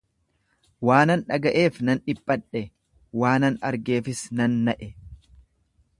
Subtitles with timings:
[0.89, 2.63] Waanan dhaga'eef nan dhiphadhe,
[3.25, 4.91] waanan argeefis nan na'e.